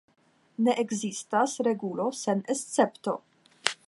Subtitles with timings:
[0.67, 3.15] Ne ekzistas regulo sen escepto.